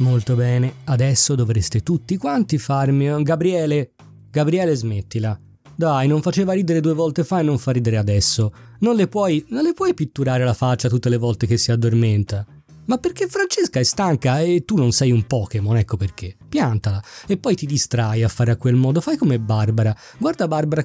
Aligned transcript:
Molto 0.00 0.34
bene, 0.34 0.76
adesso 0.84 1.34
dovreste 1.34 1.82
tutti 1.82 2.16
quanti 2.16 2.56
farmi... 2.56 3.22
Gabriele, 3.22 3.92
Gabriele 4.30 4.74
smettila. 4.74 5.38
Dai, 5.76 6.08
non 6.08 6.22
faceva 6.22 6.54
ridere 6.54 6.80
due 6.80 6.94
volte 6.94 7.22
fa 7.22 7.40
e 7.40 7.42
non 7.42 7.58
fa 7.58 7.70
ridere 7.70 7.98
adesso. 7.98 8.50
Non 8.80 8.96
le 8.96 9.08
puoi... 9.08 9.44
non 9.48 9.62
le 9.62 9.74
puoi 9.74 9.92
pitturare 9.92 10.42
la 10.42 10.54
faccia 10.54 10.88
tutte 10.88 11.10
le 11.10 11.18
volte 11.18 11.46
che 11.46 11.58
si 11.58 11.70
addormenta. 11.70 12.46
Ma 12.86 12.96
perché 12.96 13.28
Francesca 13.28 13.78
è 13.78 13.82
stanca 13.82 14.40
e 14.40 14.64
tu 14.64 14.76
non 14.76 14.92
sei 14.92 15.12
un 15.12 15.26
Pokémon, 15.26 15.76
ecco 15.76 15.98
perché. 15.98 16.34
Piantala 16.48 17.02
e 17.26 17.36
poi 17.36 17.54
ti 17.54 17.66
distrai 17.66 18.22
a 18.22 18.28
fare 18.28 18.52
a 18.52 18.56
quel 18.56 18.76
modo. 18.76 19.02
Fai 19.02 19.18
come 19.18 19.38
Barbara. 19.38 19.94
Guarda 20.18 20.48
Barbara. 20.48 20.82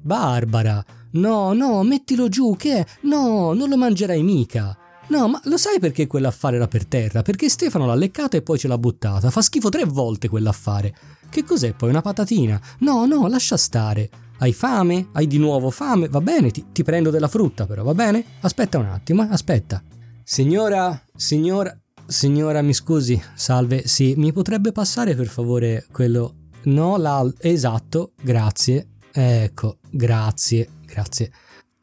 Barbara! 0.00 0.84
No, 1.12 1.54
no, 1.54 1.82
mettilo 1.84 2.28
giù, 2.28 2.54
che 2.56 2.78
è? 2.78 2.86
No, 3.02 3.54
non 3.54 3.70
lo 3.70 3.78
mangerai 3.78 4.22
mica. 4.22 4.76
No, 5.08 5.26
ma 5.28 5.40
lo 5.44 5.56
sai 5.56 5.78
perché 5.78 6.06
quell'affare 6.06 6.56
era 6.56 6.68
per 6.68 6.84
terra? 6.84 7.22
Perché 7.22 7.48
Stefano 7.48 7.86
l'ha 7.86 7.94
leccata 7.94 8.36
e 8.36 8.42
poi 8.42 8.58
ce 8.58 8.68
l'ha 8.68 8.76
buttata. 8.76 9.30
Fa 9.30 9.40
schifo 9.40 9.70
tre 9.70 9.84
volte 9.84 10.28
quell'affare. 10.28 10.94
Che 11.30 11.44
cos'è 11.44 11.72
poi? 11.72 11.88
Una 11.88 12.02
patatina? 12.02 12.60
No, 12.80 13.06
no, 13.06 13.26
lascia 13.26 13.56
stare. 13.56 14.10
Hai 14.38 14.52
fame? 14.52 15.08
Hai 15.12 15.26
di 15.26 15.38
nuovo 15.38 15.70
fame? 15.70 16.08
Va 16.08 16.20
bene, 16.20 16.50
ti, 16.50 16.66
ti 16.72 16.82
prendo 16.82 17.10
della 17.10 17.28
frutta 17.28 17.66
però, 17.66 17.82
va 17.82 17.94
bene? 17.94 18.24
Aspetta 18.40 18.78
un 18.78 18.86
attimo, 18.86 19.22
eh, 19.24 19.28
aspetta. 19.30 19.82
Signora, 20.22 21.02
signora, 21.16 21.76
signora, 22.06 22.60
mi 22.62 22.74
scusi, 22.74 23.20
salve, 23.34 23.86
sì, 23.86 24.14
mi 24.16 24.32
potrebbe 24.32 24.72
passare 24.72 25.14
per 25.14 25.26
favore 25.26 25.86
quello... 25.90 26.34
No, 26.64 26.96
l'al... 26.98 27.34
Esatto, 27.38 28.12
grazie. 28.20 28.88
Ecco, 29.10 29.78
grazie, 29.90 30.68
grazie. 30.84 31.32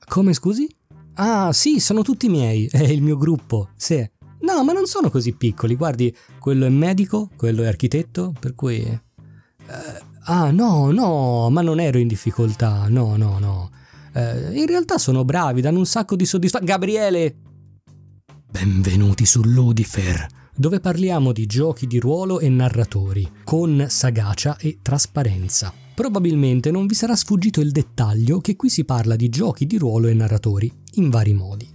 Come 0.05 0.34
scusi? 0.34 0.67
Ah, 1.16 1.54
sì, 1.54 1.80
sono 1.80 2.02
tutti 2.02 2.27
miei, 2.27 2.68
è 2.71 2.84
il 2.84 3.02
mio 3.02 3.18
gruppo, 3.18 3.70
sì. 3.76 4.08
No, 4.41 4.63
ma 4.63 4.74
non 4.74 4.85
sono 4.85 5.10
così 5.10 5.34
piccoli, 5.34 5.76
guardi, 5.76 6.16
quello 6.40 6.66
è 6.66 6.70
medico, 6.70 7.30
quello 7.35 7.63
è 7.63 7.68
architetto, 7.68 8.34
per 8.38 8.54
cui... 8.54 8.77
Eh, 8.77 10.04
ah, 10.26 10.52
no, 10.52 10.91
no, 10.91 11.49
ma 11.49 11.62
non 11.62 11.80
ero 11.80 11.98
in 11.98 12.07
difficoltà, 12.07 12.88
no, 12.90 13.16
no, 13.16 13.40
no. 13.40 13.72
Eh, 14.13 14.60
in 14.60 14.68
realtà 14.68 14.98
sono 14.98 15.24
bravi, 15.24 15.62
danno 15.62 15.80
un 15.80 15.85
sacco 15.85 16.16
di 16.16 16.26
soddisfazione. 16.26 16.72
Gabriele! 16.72 17.35
Benvenuti 18.52 19.26
su 19.26 19.41
Ludifer, 19.44 20.27
dove 20.54 20.79
parliamo 20.79 21.32
di 21.32 21.46
giochi 21.46 21.88
di 21.88 22.00
ruolo 22.00 22.40
e 22.40 22.50
narratori, 22.50 23.27
con 23.44 23.85
sagacia 23.90 24.57
e 24.57 24.79
trasparenza. 24.82 25.74
Probabilmente 25.96 26.72
non 26.72 26.85
vi 26.85 26.94
sarà 26.94 27.16
sfuggito 27.16 27.62
il 27.62 27.72
dettaglio 27.72 28.40
che 28.41 28.57
qui 28.57 28.70
si 28.70 28.84
parla 28.84 29.16
di 29.16 29.29
giochi 29.29 29.66
di 29.66 29.77
ruolo 29.77 30.07
e 30.07 30.13
narratori, 30.13 30.72
in 30.96 31.10
vari 31.10 31.34
modi. 31.34 31.68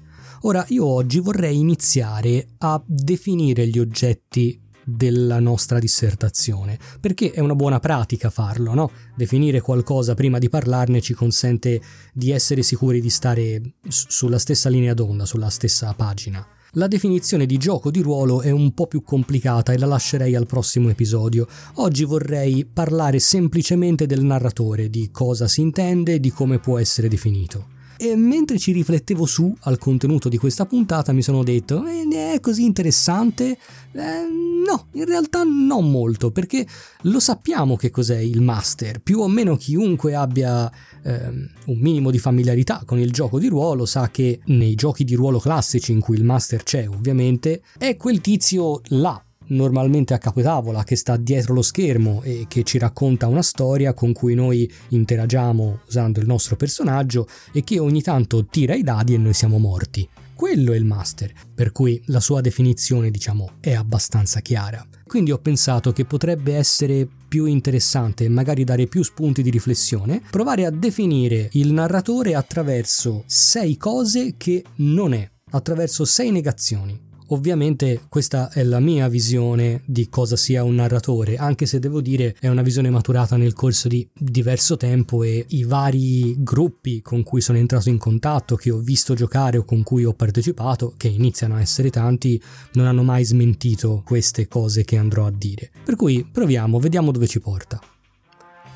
Ora, 0.42 0.64
io 0.68 0.86
oggi 0.86 1.20
vorrei 1.20 1.58
iniziare 1.58 2.46
a 2.58 2.82
definire 2.86 3.66
gli 3.66 3.78
oggetti 3.78 4.58
della 4.84 5.38
nostra 5.38 5.78
dissertazione, 5.78 6.78
perché 6.98 7.30
è 7.30 7.40
una 7.40 7.54
buona 7.54 7.78
pratica 7.78 8.30
farlo, 8.30 8.74
no? 8.74 8.90
Definire 9.14 9.60
qualcosa 9.60 10.14
prima 10.14 10.38
di 10.38 10.48
parlarne 10.48 11.00
ci 11.00 11.14
consente 11.14 11.80
di 12.12 12.30
essere 12.30 12.62
sicuri 12.62 13.00
di 13.00 13.10
stare 13.10 13.60
sulla 13.88 14.38
stessa 14.38 14.68
linea 14.68 14.94
d'onda, 14.94 15.26
sulla 15.26 15.50
stessa 15.50 15.92
pagina. 15.94 16.46
La 16.74 16.86
definizione 16.86 17.46
di 17.46 17.56
gioco 17.56 17.90
di 17.90 18.00
ruolo 18.00 18.42
è 18.42 18.50
un 18.50 18.72
po' 18.74 18.86
più 18.86 19.02
complicata 19.02 19.72
e 19.72 19.78
la 19.78 19.86
lascerei 19.86 20.36
al 20.36 20.46
prossimo 20.46 20.88
episodio. 20.88 21.46
Oggi 21.74 22.04
vorrei 22.04 22.64
parlare 22.64 23.18
semplicemente 23.18 24.06
del 24.06 24.22
narratore, 24.22 24.88
di 24.88 25.10
cosa 25.10 25.48
si 25.48 25.62
intende 25.62 26.14
e 26.14 26.20
di 26.20 26.30
come 26.30 26.60
può 26.60 26.78
essere 26.78 27.08
definito. 27.08 27.78
E 28.02 28.16
mentre 28.16 28.58
ci 28.58 28.72
riflettevo 28.72 29.26
su 29.26 29.54
al 29.64 29.76
contenuto 29.76 30.30
di 30.30 30.38
questa 30.38 30.64
puntata 30.64 31.12
mi 31.12 31.20
sono 31.20 31.42
detto, 31.42 31.84
eh, 31.84 32.32
è 32.32 32.40
così 32.40 32.64
interessante? 32.64 33.58
Eh, 33.92 34.26
no, 34.66 34.86
in 34.92 35.04
realtà 35.04 35.42
non 35.42 35.90
molto, 35.90 36.30
perché 36.30 36.66
lo 37.02 37.20
sappiamo 37.20 37.76
che 37.76 37.90
cos'è 37.90 38.16
il 38.16 38.40
master. 38.40 39.02
Più 39.02 39.18
o 39.18 39.28
meno 39.28 39.54
chiunque 39.56 40.14
abbia 40.14 40.72
eh, 41.02 41.28
un 41.66 41.78
minimo 41.78 42.10
di 42.10 42.18
familiarità 42.18 42.84
con 42.86 42.98
il 42.98 43.12
gioco 43.12 43.38
di 43.38 43.48
ruolo 43.48 43.84
sa 43.84 44.08
che 44.08 44.40
nei 44.46 44.74
giochi 44.76 45.04
di 45.04 45.14
ruolo 45.14 45.38
classici 45.38 45.92
in 45.92 46.00
cui 46.00 46.16
il 46.16 46.24
master 46.24 46.62
c'è 46.62 46.88
ovviamente, 46.88 47.60
è 47.76 47.98
quel 47.98 48.22
tizio 48.22 48.80
là 48.92 49.22
normalmente 49.50 50.14
a 50.14 50.18
capotavola 50.18 50.84
che 50.84 50.96
sta 50.96 51.16
dietro 51.16 51.54
lo 51.54 51.62
schermo 51.62 52.22
e 52.22 52.46
che 52.48 52.62
ci 52.64 52.78
racconta 52.78 53.26
una 53.26 53.42
storia 53.42 53.94
con 53.94 54.12
cui 54.12 54.34
noi 54.34 54.70
interagiamo 54.88 55.80
usando 55.86 56.20
il 56.20 56.26
nostro 56.26 56.56
personaggio 56.56 57.26
e 57.52 57.62
che 57.62 57.78
ogni 57.78 58.02
tanto 58.02 58.46
tira 58.46 58.74
i 58.74 58.82
dadi 58.82 59.14
e 59.14 59.18
noi 59.18 59.34
siamo 59.34 59.58
morti. 59.58 60.08
Quello 60.34 60.72
è 60.72 60.76
il 60.76 60.86
master, 60.86 61.32
per 61.54 61.70
cui 61.70 62.02
la 62.06 62.20
sua 62.20 62.40
definizione 62.40 63.10
diciamo 63.10 63.56
è 63.60 63.74
abbastanza 63.74 64.40
chiara. 64.40 64.86
Quindi 65.06 65.32
ho 65.32 65.38
pensato 65.38 65.92
che 65.92 66.06
potrebbe 66.06 66.54
essere 66.54 67.06
più 67.28 67.44
interessante 67.44 68.24
e 68.24 68.30
magari 68.30 68.64
dare 68.64 68.86
più 68.86 69.02
spunti 69.02 69.42
di 69.42 69.50
riflessione, 69.50 70.22
provare 70.30 70.64
a 70.64 70.70
definire 70.70 71.50
il 71.52 71.72
narratore 71.72 72.34
attraverso 72.34 73.24
sei 73.26 73.76
cose 73.76 74.34
che 74.38 74.64
non 74.76 75.12
è, 75.12 75.30
attraverso 75.50 76.06
sei 76.06 76.30
negazioni. 76.30 77.09
Ovviamente 77.32 78.06
questa 78.08 78.50
è 78.50 78.64
la 78.64 78.80
mia 78.80 79.06
visione 79.08 79.82
di 79.84 80.08
cosa 80.08 80.34
sia 80.34 80.64
un 80.64 80.74
narratore, 80.74 81.36
anche 81.36 81.64
se 81.64 81.78
devo 81.78 82.00
dire 82.00 82.34
è 82.40 82.48
una 82.48 82.62
visione 82.62 82.90
maturata 82.90 83.36
nel 83.36 83.52
corso 83.52 83.86
di 83.86 84.08
diverso 84.12 84.76
tempo 84.76 85.22
e 85.22 85.44
i 85.50 85.62
vari 85.62 86.34
gruppi 86.42 87.00
con 87.02 87.22
cui 87.22 87.40
sono 87.40 87.58
entrato 87.58 87.88
in 87.88 87.98
contatto, 87.98 88.56
che 88.56 88.72
ho 88.72 88.78
visto 88.78 89.14
giocare 89.14 89.58
o 89.58 89.64
con 89.64 89.84
cui 89.84 90.04
ho 90.04 90.12
partecipato, 90.12 90.94
che 90.96 91.06
iniziano 91.06 91.54
a 91.54 91.60
essere 91.60 91.90
tanti, 91.90 92.40
non 92.72 92.86
hanno 92.86 93.04
mai 93.04 93.24
smentito 93.24 94.02
queste 94.04 94.48
cose 94.48 94.82
che 94.82 94.96
andrò 94.96 95.24
a 95.26 95.30
dire. 95.30 95.70
Per 95.84 95.94
cui 95.94 96.28
proviamo, 96.30 96.80
vediamo 96.80 97.12
dove 97.12 97.28
ci 97.28 97.38
porta. 97.38 97.80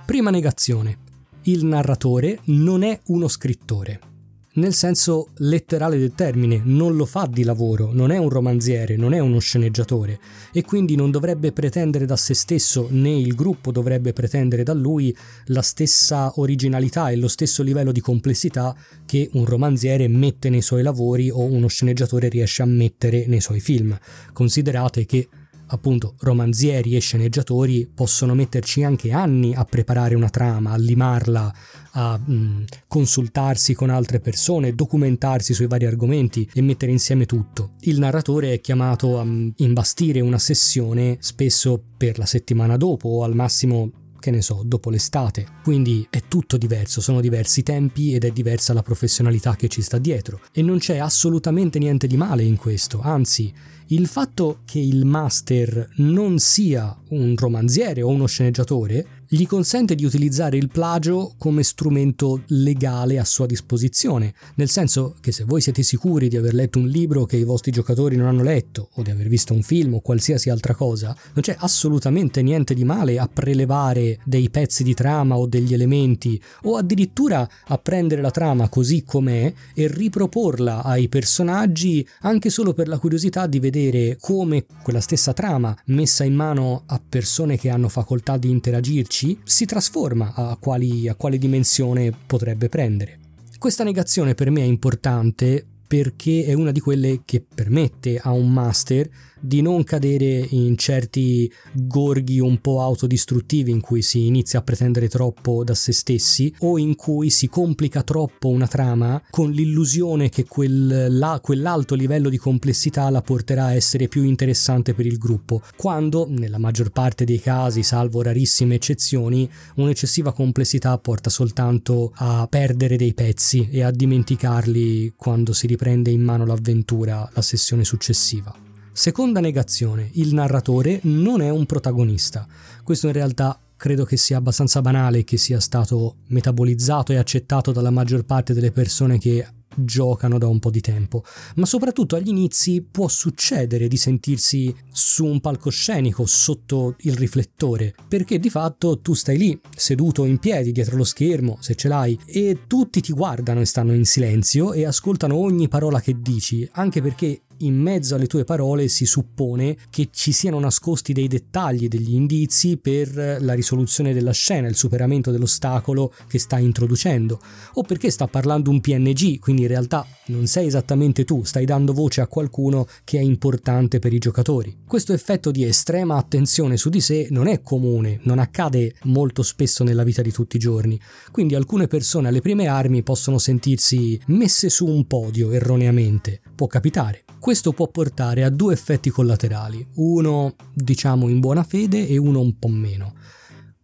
Prima 0.06 0.30
negazione. 0.30 0.98
Il 1.42 1.64
narratore 1.64 2.38
non 2.44 2.84
è 2.84 3.00
uno 3.06 3.26
scrittore 3.26 4.12
nel 4.54 4.74
senso 4.74 5.28
letterale 5.38 5.98
del 5.98 6.14
termine, 6.14 6.60
non 6.64 6.94
lo 6.96 7.06
fa 7.06 7.26
di 7.26 7.42
lavoro, 7.42 7.92
non 7.92 8.10
è 8.10 8.18
un 8.18 8.28
romanziere, 8.28 8.96
non 8.96 9.12
è 9.12 9.18
uno 9.18 9.38
sceneggiatore 9.38 10.20
e 10.52 10.62
quindi 10.62 10.94
non 10.94 11.10
dovrebbe 11.10 11.52
pretendere 11.52 12.04
da 12.04 12.16
se 12.16 12.34
stesso 12.34 12.88
né 12.90 13.10
il 13.10 13.34
gruppo 13.34 13.72
dovrebbe 13.72 14.12
pretendere 14.12 14.62
da 14.62 14.72
lui 14.72 15.16
la 15.46 15.62
stessa 15.62 16.32
originalità 16.36 17.10
e 17.10 17.16
lo 17.16 17.28
stesso 17.28 17.62
livello 17.62 17.92
di 17.92 18.00
complessità 18.00 18.76
che 19.04 19.28
un 19.32 19.44
romanziere 19.44 20.06
mette 20.08 20.50
nei 20.50 20.62
suoi 20.62 20.82
lavori 20.82 21.30
o 21.30 21.42
uno 21.44 21.66
sceneggiatore 21.66 22.28
riesce 22.28 22.62
a 22.62 22.66
mettere 22.66 23.26
nei 23.26 23.40
suoi 23.40 23.60
film. 23.60 23.98
Considerate 24.32 25.04
che 25.04 25.28
appunto 25.66 26.14
romanzieri 26.20 26.96
e 26.96 27.00
sceneggiatori 27.00 27.88
possono 27.92 28.34
metterci 28.34 28.82
anche 28.82 29.12
anni 29.12 29.54
a 29.54 29.64
preparare 29.64 30.14
una 30.14 30.28
trama, 30.28 30.72
a 30.72 30.76
limarla, 30.76 31.54
a 31.92 32.18
mh, 32.18 32.34
mm, 32.34 32.62
consultarsi 32.86 33.74
con 33.74 33.90
altre 33.90 34.20
persone, 34.20 34.74
documentarsi 34.74 35.54
sui 35.54 35.66
vari 35.66 35.86
argomenti 35.86 36.48
e 36.52 36.60
mettere 36.60 36.92
insieme 36.92 37.26
tutto. 37.26 37.72
Il 37.80 37.98
narratore 37.98 38.52
è 38.52 38.60
chiamato 38.60 39.18
a 39.18 39.24
mh, 39.24 39.30
mm, 39.30 39.48
imbastire 39.56 40.20
una 40.20 40.38
sessione 40.38 41.16
spesso 41.20 41.82
per 41.96 42.18
la 42.18 42.26
settimana 42.26 42.76
dopo 42.76 43.08
o 43.08 43.24
al 43.24 43.34
massimo 43.34 43.90
che 44.24 44.30
ne 44.30 44.40
so, 44.40 44.62
dopo 44.64 44.88
l'estate. 44.88 45.46
Quindi 45.62 46.06
è 46.08 46.22
tutto 46.28 46.56
diverso, 46.56 47.02
sono 47.02 47.20
diversi 47.20 47.62
tempi 47.62 48.14
ed 48.14 48.24
è 48.24 48.30
diversa 48.30 48.72
la 48.72 48.80
professionalità 48.80 49.54
che 49.54 49.68
ci 49.68 49.82
sta 49.82 49.98
dietro. 49.98 50.40
E 50.50 50.62
non 50.62 50.78
c'è 50.78 50.96
assolutamente 50.96 51.78
niente 51.78 52.06
di 52.06 52.16
male 52.16 52.42
in 52.42 52.56
questo, 52.56 53.02
anzi, 53.02 53.52
il 53.88 54.06
fatto 54.06 54.60
che 54.64 54.78
il 54.78 55.04
master 55.04 55.90
non 55.96 56.38
sia 56.38 56.96
un 57.10 57.34
romanziere 57.36 58.02
o 58.02 58.08
uno 58.08 58.26
sceneggiatore 58.26 59.13
gli 59.28 59.46
consente 59.46 59.94
di 59.94 60.04
utilizzare 60.04 60.56
il 60.56 60.68
plagio 60.68 61.34
come 61.38 61.62
strumento 61.62 62.42
legale 62.48 63.18
a 63.18 63.24
sua 63.24 63.46
disposizione, 63.46 64.34
nel 64.56 64.68
senso 64.68 65.14
che 65.20 65.32
se 65.32 65.44
voi 65.44 65.60
siete 65.60 65.82
sicuri 65.82 66.28
di 66.28 66.36
aver 66.36 66.54
letto 66.54 66.78
un 66.78 66.88
libro 66.88 67.24
che 67.24 67.36
i 67.36 67.44
vostri 67.44 67.70
giocatori 67.70 68.16
non 68.16 68.26
hanno 68.26 68.42
letto 68.42 68.90
o 68.94 69.02
di 69.02 69.10
aver 69.10 69.28
visto 69.28 69.54
un 69.54 69.62
film 69.62 69.94
o 69.94 70.00
qualsiasi 70.00 70.50
altra 70.50 70.74
cosa, 70.74 71.16
non 71.32 71.42
c'è 71.42 71.56
assolutamente 71.58 72.42
niente 72.42 72.74
di 72.74 72.84
male 72.84 73.18
a 73.18 73.28
prelevare 73.28 74.18
dei 74.24 74.50
pezzi 74.50 74.82
di 74.82 74.94
trama 74.94 75.36
o 75.36 75.46
degli 75.46 75.72
elementi 75.72 76.40
o 76.62 76.76
addirittura 76.76 77.48
a 77.66 77.78
prendere 77.78 78.20
la 78.20 78.30
trama 78.30 78.68
così 78.68 79.04
com'è 79.04 79.52
e 79.74 79.88
riproporla 79.88 80.82
ai 80.82 81.08
personaggi 81.08 82.06
anche 82.20 82.50
solo 82.50 82.74
per 82.74 82.88
la 82.88 82.98
curiosità 82.98 83.46
di 83.46 83.58
vedere 83.58 84.16
come 84.20 84.66
quella 84.82 85.00
stessa 85.00 85.32
trama 85.32 85.74
messa 85.86 86.24
in 86.24 86.34
mano 86.34 86.82
a 86.86 87.00
persone 87.06 87.56
che 87.56 87.70
hanno 87.70 87.88
facoltà 87.88 88.36
di 88.36 88.50
interagirci 88.50 89.13
C 89.14 89.36
si 89.44 89.64
trasforma 89.64 90.32
a 90.34 90.56
quali, 90.58 91.08
a 91.08 91.14
quale 91.14 91.38
dimensione 91.38 92.12
potrebbe 92.26 92.68
prendere. 92.68 93.20
Questa 93.56 93.84
negazione 93.84 94.34
per 94.34 94.50
me 94.50 94.62
è 94.62 94.64
importante 94.64 95.64
perché 95.86 96.44
è 96.46 96.52
una 96.52 96.72
di 96.72 96.80
quelle 96.80 97.20
che 97.24 97.40
permette 97.40 98.18
a 98.18 98.32
un 98.32 98.52
master 98.52 99.08
di 99.44 99.60
non 99.60 99.84
cadere 99.84 100.46
in 100.50 100.76
certi 100.78 101.50
gorghi 101.72 102.40
un 102.40 102.60
po' 102.60 102.80
autodistruttivi 102.80 103.70
in 103.70 103.80
cui 103.80 104.00
si 104.00 104.26
inizia 104.26 104.60
a 104.60 104.62
pretendere 104.62 105.08
troppo 105.08 105.64
da 105.64 105.74
se 105.74 105.92
stessi 105.92 106.54
o 106.60 106.78
in 106.78 106.96
cui 106.96 107.28
si 107.28 107.48
complica 107.48 108.02
troppo 108.02 108.48
una 108.48 108.66
trama 108.66 109.22
con 109.30 109.50
l'illusione 109.50 110.30
che 110.30 110.44
quel, 110.44 111.18
la, 111.18 111.40
quell'alto 111.42 111.94
livello 111.94 112.28
di 112.28 112.38
complessità 112.38 113.10
la 113.10 113.20
porterà 113.20 113.66
a 113.66 113.74
essere 113.74 114.08
più 114.08 114.22
interessante 114.22 114.94
per 114.94 115.06
il 115.06 115.18
gruppo, 115.18 115.60
quando 115.76 116.26
nella 116.28 116.58
maggior 116.58 116.90
parte 116.90 117.24
dei 117.24 117.40
casi, 117.40 117.82
salvo 117.82 118.22
rarissime 118.22 118.76
eccezioni, 118.76 119.48
un'eccessiva 119.76 120.32
complessità 120.32 120.96
porta 120.98 121.28
soltanto 121.28 122.12
a 122.16 122.46
perdere 122.48 122.96
dei 122.96 123.12
pezzi 123.12 123.68
e 123.70 123.82
a 123.82 123.90
dimenticarli 123.90 125.12
quando 125.16 125.52
si 125.52 125.66
riprende 125.66 126.10
in 126.10 126.22
mano 126.22 126.46
l'avventura 126.46 127.28
la 127.34 127.42
sessione 127.42 127.84
successiva. 127.84 128.63
Seconda 128.96 129.40
negazione, 129.40 130.08
il 130.12 130.34
narratore 130.34 131.00
non 131.02 131.42
è 131.42 131.50
un 131.50 131.66
protagonista. 131.66 132.46
Questo 132.84 133.08
in 133.08 133.12
realtà 133.12 133.58
credo 133.74 134.04
che 134.04 134.16
sia 134.16 134.36
abbastanza 134.36 134.80
banale 134.82 135.24
che 135.24 135.36
sia 135.36 135.58
stato 135.58 136.18
metabolizzato 136.28 137.10
e 137.10 137.16
accettato 137.16 137.72
dalla 137.72 137.90
maggior 137.90 138.24
parte 138.24 138.54
delle 138.54 138.70
persone 138.70 139.18
che 139.18 139.44
giocano 139.76 140.38
da 140.38 140.46
un 140.46 140.58
po' 140.58 140.70
di 140.70 140.80
tempo, 140.80 141.24
ma 141.56 141.66
soprattutto 141.66 142.16
agli 142.16 142.28
inizi 142.28 142.82
può 142.82 143.08
succedere 143.08 143.88
di 143.88 143.96
sentirsi 143.96 144.74
su 144.92 145.24
un 145.24 145.40
palcoscenico 145.40 146.26
sotto 146.26 146.94
il 147.00 147.16
riflettore, 147.16 147.94
perché 148.06 148.38
di 148.38 148.50
fatto 148.50 149.00
tu 149.00 149.14
stai 149.14 149.36
lì, 149.36 149.60
seduto 149.74 150.24
in 150.24 150.38
piedi 150.38 150.72
dietro 150.72 150.96
lo 150.96 151.04
schermo, 151.04 151.58
se 151.60 151.74
ce 151.74 151.88
l'hai, 151.88 152.18
e 152.26 152.60
tutti 152.66 153.00
ti 153.00 153.12
guardano 153.12 153.60
e 153.60 153.66
stanno 153.66 153.92
in 153.92 154.04
silenzio 154.04 154.72
e 154.72 154.84
ascoltano 154.84 155.34
ogni 155.34 155.68
parola 155.68 156.00
che 156.00 156.20
dici, 156.20 156.68
anche 156.72 157.02
perché 157.02 157.42
in 157.58 157.76
mezzo 157.76 158.14
alle 158.14 158.26
tue 158.26 158.44
parole 158.44 158.88
si 158.88 159.06
suppone 159.06 159.76
che 159.90 160.08
ci 160.10 160.32
siano 160.32 160.58
nascosti 160.58 161.12
dei 161.12 161.28
dettagli, 161.28 161.88
degli 161.88 162.14
indizi 162.14 162.76
per 162.76 163.38
la 163.40 163.54
risoluzione 163.54 164.12
della 164.12 164.32
scena, 164.32 164.68
il 164.68 164.76
superamento 164.76 165.30
dell'ostacolo 165.30 166.12
che 166.26 166.38
stai 166.38 166.64
introducendo, 166.64 167.40
o 167.74 167.82
perché 167.82 168.10
sta 168.10 168.26
parlando 168.26 168.70
un 168.70 168.80
PNG, 168.80 169.38
quindi 169.38 169.62
in 169.62 169.68
realtà 169.68 170.06
non 170.26 170.46
sei 170.46 170.66
esattamente 170.66 171.24
tu, 171.24 171.44
stai 171.44 171.64
dando 171.64 171.92
voce 171.92 172.20
a 172.20 172.26
qualcuno 172.26 172.86
che 173.04 173.18
è 173.18 173.22
importante 173.22 173.98
per 173.98 174.12
i 174.12 174.18
giocatori. 174.18 174.78
Questo 174.86 175.12
effetto 175.12 175.50
di 175.50 175.64
estrema 175.64 176.16
attenzione 176.16 176.76
su 176.76 176.88
di 176.88 177.00
sé 177.00 177.28
non 177.30 177.46
è 177.46 177.60
comune, 177.60 178.20
non 178.22 178.38
accade 178.38 178.94
molto 179.04 179.42
spesso 179.42 179.84
nella 179.84 180.04
vita 180.04 180.22
di 180.22 180.32
tutti 180.32 180.56
i 180.56 180.60
giorni, 180.60 180.98
quindi 181.30 181.54
alcune 181.54 181.86
persone 181.86 182.28
alle 182.28 182.40
prime 182.40 182.66
armi 182.66 183.02
possono 183.02 183.38
sentirsi 183.38 184.20
messe 184.26 184.68
su 184.68 184.86
un 184.86 185.06
podio 185.06 185.50
erroneamente, 185.50 186.40
può 186.54 186.66
capitare. 186.66 187.23
Questo 187.44 187.72
può 187.72 187.88
portare 187.88 188.42
a 188.42 188.48
due 188.48 188.72
effetti 188.72 189.10
collaterali, 189.10 189.86
uno 189.96 190.54
diciamo 190.72 191.28
in 191.28 191.40
buona 191.40 191.62
fede 191.62 192.08
e 192.08 192.16
uno 192.16 192.40
un 192.40 192.58
po' 192.58 192.68
meno. 192.68 193.16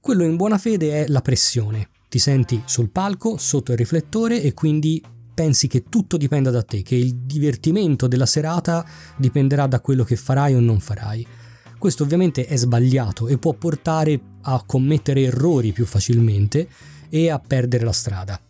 Quello 0.01 0.25
in 0.25 0.37
buona 0.37 0.57
fede 0.57 1.05
è 1.05 1.09
la 1.09 1.21
pressione. 1.21 1.91
Ti 2.09 2.19
senti 2.19 2.63
sul 2.65 2.89
palco, 2.89 3.37
sotto 3.37 3.73
il 3.73 3.77
riflettore 3.77 4.41
e 4.41 4.55
quindi 4.55 5.05
pensi 5.35 5.67
che 5.67 5.85
tutto 5.91 6.17
dipenda 6.17 6.51
da 6.51 6.63
te, 6.63 6.81
che 6.81 6.95
il 6.95 7.15
divertimento 7.17 8.07
della 8.07 8.25
serata 8.25 8.83
dipenderà 9.19 9.67
da 9.67 9.81
quello 9.81 10.05
che 10.05 10.17
farai 10.17 10.55
o 10.55 10.61
non 10.61 10.81
farai. 10.81 11.27
Questo 11.79 12.05
ovviamente 12.05 12.47
è 12.47 12.57
sbagliato 12.57 13.29
e 13.29 13.37
può 13.37 13.53
portare 13.53 14.19
a 14.41 14.63
commettere 14.65 15.21
errori 15.25 15.73
più 15.73 15.85
facilmente 15.85 16.67
e 17.11 17.29
a 17.29 17.39
perdere 17.39 17.85
la 17.85 17.93
strada. 17.93 18.41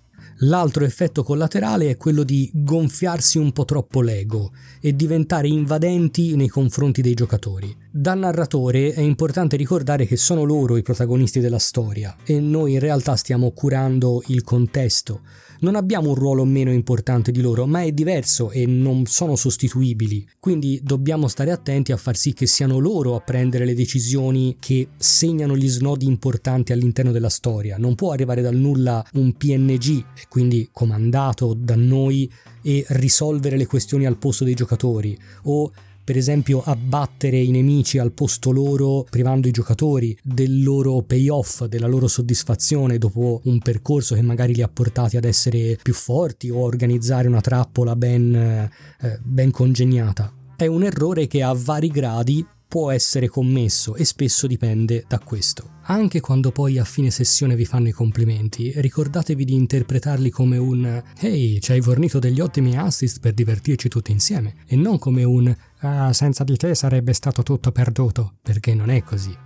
L'altro 0.43 0.85
effetto 0.85 1.23
collaterale 1.23 1.91
è 1.91 1.97
quello 1.99 2.23
di 2.23 2.51
gonfiarsi 2.55 3.37
un 3.37 3.53
po' 3.53 3.67
troppo 3.67 4.01
l'ego 4.01 4.53
e 4.81 4.97
diventare 4.97 5.49
invadenti 5.49 6.35
nei 6.35 6.49
confronti 6.49 7.03
dei 7.03 7.13
giocatori. 7.13 7.77
Da 7.91 8.15
narratore 8.15 8.95
è 8.95 9.01
importante 9.01 9.57
ricordare 9.57 10.07
che 10.07 10.17
sono 10.17 10.45
loro 10.45 10.79
i 10.79 10.83
protagonisti 10.83 11.41
della 11.41 11.59
storia 11.59 12.17
e 12.25 12.41
noi 12.41 12.73
in 12.73 12.79
realtà 12.79 13.17
stiamo 13.17 13.51
curando 13.51 14.23
il 14.29 14.43
contesto, 14.43 15.21
non 15.61 15.75
abbiamo 15.77 16.11
un 16.11 16.15
ruolo 16.15 16.45
meno 16.45 16.73
importante 16.73 17.31
di 17.33 17.41
loro, 17.41 17.67
ma 17.67 17.83
è 17.83 17.93
diverso 17.93 18.51
e 18.51 18.67
non 18.67 19.07
sono 19.07 19.37
sostituibili. 19.37 20.27
Quindi 20.39 20.81
dobbiamo 20.83 21.29
stare 21.29 21.51
attenti 21.51 21.93
a 21.93 21.97
far 21.97 22.17
sì 22.17 22.33
che 22.33 22.47
siano 22.47 22.79
loro 22.79 23.15
a 23.15 23.21
prendere 23.21 23.65
le 23.65 23.75
decisioni 23.75 24.57
che 24.59 24.89
segnano 24.97 25.57
gli 25.57 25.69
snodi 25.69 26.07
importanti 26.07 26.73
all'interno 26.73 27.13
della 27.13 27.29
storia. 27.29 27.77
Non 27.79 27.95
può 27.95 28.13
arrivare 28.13 28.43
dal 28.43 28.57
nulla 28.57 29.05
un 29.15 29.33
PNG, 29.33 30.29
quindi 30.29 30.69
comandato 30.73 31.55
da 31.55 31.77
noi, 31.77 32.31
e 32.63 32.85
risolvere 32.89 33.57
le 33.57 33.67
questioni 33.67 34.07
al 34.07 34.19
posto 34.19 34.45
dei 34.45 34.55
giocatori 34.55 35.19
o 35.45 35.73
per 36.11 36.19
esempio 36.19 36.61
abbattere 36.65 37.39
i 37.39 37.53
nemici 37.53 37.97
al 37.99 38.11
posto 38.11 38.51
loro, 38.51 39.07
privando 39.09 39.47
i 39.47 39.53
giocatori 39.53 40.19
del 40.21 40.61
loro 40.61 41.03
payoff, 41.03 41.67
della 41.67 41.87
loro 41.87 42.09
soddisfazione 42.09 42.99
dopo 42.99 43.41
un 43.45 43.61
percorso 43.61 44.17
che 44.17 44.21
magari 44.21 44.53
li 44.53 44.61
ha 44.61 44.67
portati 44.67 45.17
ad 45.17 45.25
essere 45.25 45.79
più 45.81 45.95
forti 45.95 46.51
o 46.51 46.57
a 46.57 46.63
organizzare 46.63 47.29
una 47.29 47.41
trappola 47.41 47.95
ben, 47.95 48.35
eh, 48.35 49.21
ben 49.23 49.53
congegnata. 49.53 50.33
È 50.57 50.67
un 50.67 50.83
errore 50.83 51.29
che 51.29 51.45
a 51.45 51.55
vari 51.57 51.87
gradi 51.87 52.45
può 52.67 52.91
essere 52.91 53.29
commesso 53.29 53.95
e 53.95 54.05
spesso 54.05 54.49
dipende 54.49 55.05
da 55.07 55.21
questo. 55.21 55.79
Anche 55.91 56.21
quando 56.21 56.53
poi 56.53 56.79
a 56.79 56.85
fine 56.85 57.11
sessione 57.11 57.57
vi 57.57 57.65
fanno 57.65 57.89
i 57.89 57.93
complimenti, 57.93 58.73
ricordatevi 58.77 59.45
di 59.45 59.55
interpretarli 59.55 60.31
come 60.31 60.57
un 60.57 61.03
Ehi, 61.19 61.61
ci 61.61 61.73
hai 61.73 61.81
fornito 61.81 62.21
degli 62.21 62.39
ottimi 62.39 62.77
assist 62.79 63.19
per 63.19 63.33
divertirci 63.33 63.89
tutti 63.89 64.13
insieme, 64.13 64.55
e 64.69 64.77
non 64.77 65.01
come 65.01 65.25
un 65.25 65.53
Ah, 65.81 66.13
senza 66.13 66.45
di 66.45 66.57
te 66.57 66.77
sarebbe 66.77 67.13
stato 67.13 67.43
tutto 67.43 67.73
perduto, 67.73 68.35
perché 68.41 68.73
non 68.73 68.89
è 68.89 69.03
così. 69.03 69.37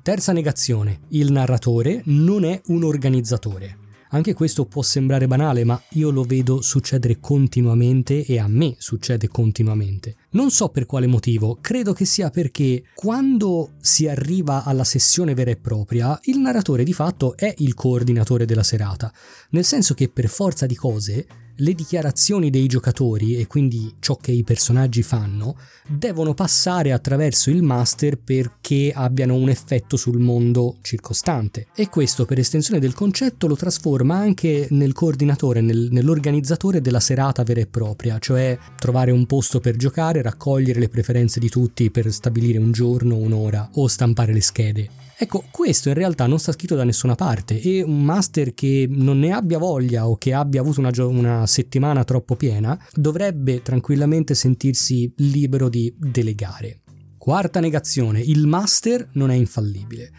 Terza 0.00 0.32
negazione, 0.32 1.00
il 1.08 1.32
narratore 1.32 2.00
non 2.06 2.44
è 2.44 2.58
un 2.68 2.84
organizzatore. 2.84 3.76
Anche 4.12 4.32
questo 4.32 4.64
può 4.64 4.82
sembrare 4.82 5.26
banale, 5.26 5.64
ma 5.64 5.80
io 5.90 6.10
lo 6.10 6.22
vedo 6.22 6.62
succedere 6.62 7.20
continuamente 7.20 8.24
e 8.24 8.38
a 8.38 8.48
me 8.48 8.74
succede 8.78 9.28
continuamente. 9.28 10.16
Non 10.32 10.52
so 10.52 10.68
per 10.68 10.86
quale 10.86 11.08
motivo, 11.08 11.58
credo 11.60 11.92
che 11.92 12.04
sia 12.04 12.30
perché 12.30 12.84
quando 12.94 13.72
si 13.80 14.06
arriva 14.06 14.62
alla 14.62 14.84
sessione 14.84 15.34
vera 15.34 15.50
e 15.50 15.56
propria, 15.56 16.16
il 16.24 16.38
narratore 16.38 16.84
di 16.84 16.92
fatto 16.92 17.36
è 17.36 17.52
il 17.58 17.74
coordinatore 17.74 18.44
della 18.44 18.62
serata, 18.62 19.12
nel 19.50 19.64
senso 19.64 19.92
che 19.92 20.08
per 20.08 20.28
forza 20.28 20.66
di 20.66 20.76
cose 20.76 21.26
le 21.60 21.74
dichiarazioni 21.74 22.50
dei 22.50 22.66
giocatori 22.66 23.36
e 23.36 23.46
quindi 23.46 23.94
ciò 24.00 24.16
che 24.16 24.32
i 24.32 24.44
personaggi 24.44 25.02
fanno 25.02 25.56
devono 25.86 26.34
passare 26.34 26.92
attraverso 26.92 27.50
il 27.50 27.62
master 27.62 28.18
perché 28.18 28.92
abbiano 28.94 29.34
un 29.34 29.48
effetto 29.48 29.96
sul 29.96 30.18
mondo 30.18 30.76
circostante. 30.82 31.66
E 31.74 31.88
questo 31.88 32.24
per 32.24 32.38
estensione 32.38 32.80
del 32.80 32.94
concetto 32.94 33.46
lo 33.46 33.56
trasforma 33.56 34.16
anche 34.16 34.68
nel 34.70 34.92
coordinatore, 34.92 35.60
nel, 35.60 35.88
nell'organizzatore 35.90 36.80
della 36.80 37.00
serata 37.00 37.42
vera 37.42 37.60
e 37.60 37.66
propria, 37.66 38.18
cioè 38.18 38.58
trovare 38.78 39.10
un 39.10 39.26
posto 39.26 39.60
per 39.60 39.76
giocare, 39.76 40.19
raccogliere 40.22 40.80
le 40.80 40.88
preferenze 40.88 41.40
di 41.40 41.48
tutti 41.48 41.90
per 41.90 42.12
stabilire 42.12 42.58
un 42.58 42.72
giorno, 42.72 43.16
un'ora 43.16 43.70
o 43.74 43.86
stampare 43.86 44.32
le 44.32 44.40
schede. 44.40 44.88
Ecco, 45.22 45.44
questo 45.50 45.88
in 45.88 45.94
realtà 45.94 46.26
non 46.26 46.38
sta 46.38 46.50
scritto 46.52 46.74
da 46.74 46.82
nessuna 46.82 47.14
parte 47.14 47.60
e 47.60 47.82
un 47.82 48.02
master 48.02 48.54
che 48.54 48.86
non 48.88 49.18
ne 49.18 49.32
abbia 49.32 49.58
voglia 49.58 50.08
o 50.08 50.16
che 50.16 50.32
abbia 50.32 50.62
avuto 50.62 50.80
una, 50.80 50.90
una 51.04 51.46
settimana 51.46 52.04
troppo 52.04 52.36
piena 52.36 52.82
dovrebbe 52.94 53.60
tranquillamente 53.60 54.34
sentirsi 54.34 55.12
libero 55.16 55.68
di 55.68 55.94
delegare. 55.94 56.80
Quarta 57.18 57.60
negazione, 57.60 58.20
il 58.20 58.46
master 58.46 59.10
non 59.12 59.30
è 59.30 59.34
infallibile. 59.34 60.10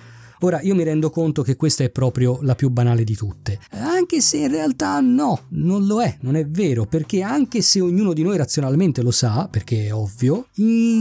Ora 0.44 0.60
io 0.62 0.74
mi 0.74 0.84
rendo 0.84 1.12
conto 1.12 1.44
che 1.44 1.56
questa 1.56 1.84
è 1.84 1.92
proprio 1.92 2.40
la 2.42 2.56
più 2.56 2.70
banale 2.70 3.04
di 3.04 3.16
tutte, 3.16 3.60
anche 3.70 4.22
se 4.22 4.38
in 4.38 4.50
realtà 4.50 5.00
no, 5.00 5.46
non 5.50 5.86
lo 5.86 6.02
è, 6.02 6.18
non 6.22 6.36
è 6.36 6.48
vero, 6.48 6.86
perché 6.86 7.22
anche 7.22 7.62
se 7.62 7.80
ognuno 7.80 8.12
di 8.12 8.24
noi 8.24 8.38
razionalmente 8.38 9.04
lo 9.04 9.12
sa, 9.12 9.48
perché 9.52 9.88
è 9.88 9.94
ovvio, 9.94 10.48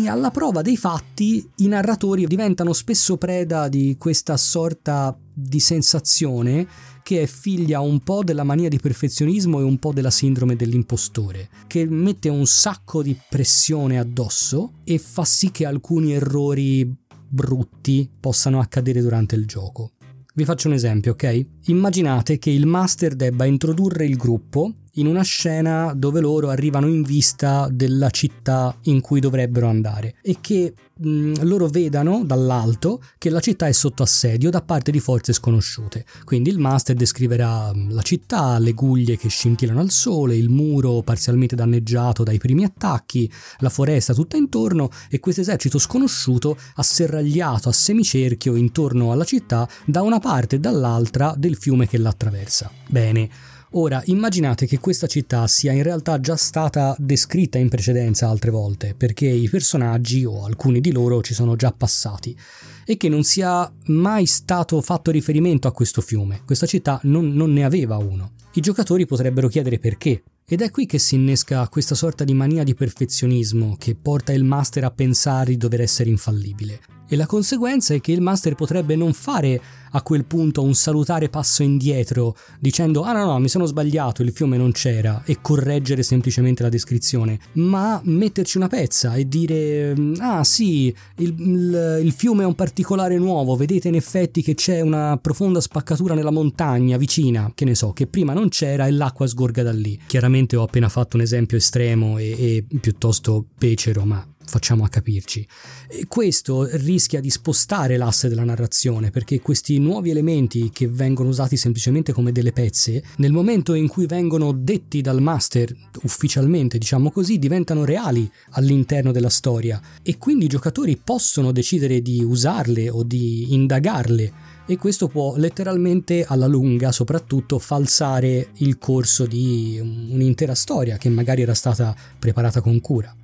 alla 0.07 0.31
prova 0.31 0.61
dei 0.61 0.77
fatti 0.77 1.49
i 1.57 1.69
narratori 1.69 2.27
diventano 2.27 2.75
spesso 2.75 3.17
preda 3.17 3.69
di 3.69 3.97
questa 3.99 4.37
sorta 4.37 5.17
di 5.33 5.59
sensazione 5.59 6.67
che 7.03 7.23
è 7.23 7.27
figlia 7.27 7.81
un 7.81 8.01
po' 8.01 8.23
della 8.23 8.45
mania 8.45 8.69
di 8.69 8.79
perfezionismo 8.79 9.59
e 9.59 9.63
un 9.63 9.79
po' 9.79 9.93
della 9.93 10.11
sindrome 10.11 10.55
dell'impostore, 10.55 11.49
che 11.67 11.87
mette 11.87 12.29
un 12.29 12.47
sacco 12.47 13.03
di 13.03 13.19
pressione 13.29 13.99
addosso 13.99 14.75
e 14.85 14.99
fa 14.99 15.25
sì 15.25 15.51
che 15.51 15.67
alcuni 15.67 16.13
errori 16.13 17.00
brutti 17.31 18.11
possano 18.19 18.59
accadere 18.59 19.01
durante 19.01 19.37
il 19.37 19.47
gioco. 19.47 19.93
Vi 20.35 20.45
faccio 20.45 20.69
un 20.69 20.75
esempio, 20.75 21.13
ok? 21.13 21.47
Immaginate 21.67 22.39
che 22.39 22.51
il 22.51 22.67
master 22.67 23.15
debba 23.15 23.45
introdurre 23.45 24.05
il 24.05 24.17
gruppo 24.17 24.75
in 24.95 25.07
una 25.07 25.23
scena 25.23 25.93
dove 25.95 26.21
loro 26.21 26.49
arrivano 26.49 26.87
in 26.89 27.03
vista 27.03 27.69
della 27.71 28.11
città 28.11 28.77
in 28.85 29.01
cui 29.01 29.21
dovrebbero 29.21 29.69
andare 29.69 30.17
e 30.23 30.39
che 30.41 30.75
mh, 30.95 31.45
loro 31.45 31.69
vedano 31.69 32.25
dall'alto 32.25 33.03
che 33.19 33.31
la 33.31 33.41
città 33.41 33.67
è 33.67 33.73
sotto 33.73 34.03
assedio 34.03 34.51
da 34.51 34.63
parte 34.63 34.91
di 34.91 35.01
forze 35.01 35.33
sconosciute. 35.33 36.05
Quindi 36.25 36.51
il 36.51 36.59
master 36.59 36.97
descriverà 36.97 37.73
la 37.89 38.03
città, 38.03 38.59
le 38.59 38.73
guglie 38.73 39.17
che 39.17 39.29
scintillano 39.29 39.81
al 39.81 39.91
sole, 39.91 40.37
il 40.37 40.49
muro 40.49 41.03
parzialmente 41.03 41.57
danneggiato 41.57 42.23
dai 42.23 42.39
primi 42.39 42.65
attacchi, 42.65 43.31
la 43.59 43.69
foresta 43.69 44.15
tutta 44.15 44.37
intorno 44.37 44.91
e 45.09 45.21
questo 45.21 45.41
esercito 45.41 45.79
sconosciuto 45.79 46.57
asserragliato 46.75 47.69
a 47.69 47.73
semicerchio 47.73 48.55
intorno 48.57 49.13
alla 49.13 49.25
città 49.25 49.69
da 49.85 50.03
una 50.03 50.19
parte 50.19 50.57
e 50.57 50.61
dall'altra 50.61 51.35
del 51.37 51.57
fiume 51.57 51.87
che 51.87 51.99
l'attraversa. 51.99 52.71
Bene, 52.89 53.29
Ora, 53.75 54.03
immaginate 54.07 54.67
che 54.67 54.81
questa 54.81 55.07
città 55.07 55.47
sia 55.47 55.71
in 55.71 55.85
realtà 55.85 56.19
già 56.19 56.35
stata 56.35 56.97
descritta 56.99 57.57
in 57.57 57.69
precedenza 57.69 58.29
altre 58.29 58.51
volte, 58.51 58.95
perché 58.97 59.27
i 59.27 59.49
personaggi 59.49 60.25
o 60.25 60.45
alcuni 60.45 60.81
di 60.81 60.91
loro 60.91 61.23
ci 61.23 61.35
sono 61.35 61.55
già 61.55 61.71
passati, 61.71 62.37
e 62.85 62.97
che 62.97 63.09
non 63.09 63.23
sia 63.23 63.73
mai 63.87 64.27
stato 64.27 64.81
fatto 64.81 65.13
riferimento 65.13 65.69
a 65.69 65.73
questo 65.73 66.01
fiume. 66.01 66.43
Questa 66.45 66.67
città 66.67 66.99
non, 67.05 67.33
non 67.33 67.53
ne 67.53 67.63
aveva 67.63 67.97
uno. 67.97 68.33
I 68.55 68.61
giocatori 68.61 69.07
potrebbero 69.07 69.47
chiedere 69.47 69.79
perché, 69.79 70.25
ed 70.45 70.63
è 70.63 70.71
qui 70.73 70.87
che 70.87 70.99
si 70.99 71.15
innesca 71.15 71.69
questa 71.69 71.95
sorta 71.95 72.25
di 72.25 72.35
mania 72.35 72.65
di 72.65 72.75
perfezionismo 72.75 73.77
che 73.79 73.95
porta 73.95 74.33
il 74.33 74.43
master 74.43 74.83
a 74.83 74.91
pensare 74.91 75.51
di 75.51 75.57
dover 75.57 75.83
essere 75.83 76.11
infallibile. 76.11 76.81
E 77.09 77.15
la 77.15 77.27
conseguenza 77.27 77.95
è 77.95 78.01
che 78.01 78.11
il 78.11 78.21
master 78.21 78.57
potrebbe 78.57 78.97
non 78.97 79.13
fare 79.13 79.61
a 79.91 80.03
quel 80.03 80.25
punto 80.25 80.63
un 80.63 80.75
salutare 80.75 81.29
passo 81.29 81.63
indietro 81.63 82.37
dicendo 82.59 83.03
ah 83.03 83.13
no 83.13 83.25
no 83.25 83.39
mi 83.39 83.49
sono 83.49 83.67
sbagliato 83.67 84.23
il 84.23 84.33
fiume 84.33 84.57
non 84.57 84.73
c'era 84.73 85.23
e 85.25 85.39
correggere 85.41 86.03
semplicemente 86.03 86.63
la 86.63 86.69
descrizione. 86.69 87.39
Ma 87.53 88.01
metterci 88.05 88.57
una 88.57 88.69
pezza 88.69 89.15
e 89.15 89.29
dire 89.29 89.95
ah 90.19 90.45
sì 90.45 90.95
il, 91.17 91.35
il, 91.39 92.01
il 92.03 92.13
fiume 92.13 92.43
è 92.43 92.47
un 92.47 92.55
particolare 92.55 93.19
nuovo 93.19 93.57
vedete 93.57 93.89
in 93.89 93.95
effetti 93.95 94.43
che 94.43 94.55
c'è 94.55 94.81
una 94.81 95.19
profonda 95.21 95.61
spaccatura 95.61 96.15
nella 96.15 96.31
montagna 96.31 96.97
vicina 96.97 97.53
che 97.55 97.65
ne 97.65 97.75
so 97.75 97.93
che 97.93 98.07
prima 98.07 98.33
non 98.33 98.49
c'era 98.49 98.87
e 98.87 98.91
l'acqua 98.91 99.27
sgorga 99.27 99.63
da 99.63 99.73
lì 99.73 99.99
chiaramente 100.07 100.57
ho 100.57 100.63
appena 100.63 100.89
fatto 100.89 101.17
un 101.17 101.23
esempio 101.23 101.57
estremo 101.57 102.19
e, 102.19 102.65
e 102.69 102.79
piuttosto 102.81 103.47
becero 103.59 104.05
ma 104.05 104.25
facciamo 104.51 104.85
a 104.85 104.89
capirci. 104.89 105.47
E 105.89 106.07
questo 106.09 106.67
rischia 106.77 107.21
di 107.21 107.31
spostare 107.31 107.97
l'asse 107.97 108.29
della 108.29 108.43
narrazione 108.43 109.11
perché 109.11 109.41
questi 109.41 109.79
nuovi 109.79 110.11
elementi 110.11 110.71
che 110.73 110.89
vengono 110.89 111.29
usati 111.29 111.57
semplicemente 111.57 112.13
come 112.13 112.33
delle 112.33 112.53
pezze, 112.53 113.03
nel 113.19 113.33
momento 113.33 113.75
in 113.75 113.87
cui 113.87 114.07
vengono 114.07 114.53
detti 114.53 115.01
dal 115.01 115.23
master 115.23 115.73
ufficialmente, 116.03 116.79
diciamo 116.79 117.13
così, 117.13 117.39
diventano 117.39 117.85
reali 117.85 118.29
all'interno 118.51 119.13
della 119.13 119.29
storia 119.29 119.81
e 120.03 120.19
quindi 120.19 120.47
i 120.47 120.49
giocatori 120.49 120.97
possono 120.97 121.53
decidere 121.53 122.03
di 122.03 122.23
usarle 122.23 122.91
o 122.91 123.05
di 123.05 123.55
indagarle 123.55 124.59
e 124.67 124.77
questo 124.77 125.09
può 125.09 125.37
letteralmente 125.37 126.25
alla 126.25 126.47
lunga 126.47 126.93
soprattutto 126.93 127.59
falsare 127.59 128.51
il 128.59 128.79
corso 128.79 129.27
di 129.27 129.79
un'intera 129.81 130.55
storia 130.55 130.97
che 130.97 131.09
magari 131.09 131.43
era 131.43 131.55
stata 131.55 131.95
preparata 132.19 132.61
con 132.61 132.81
cura. 132.81 133.15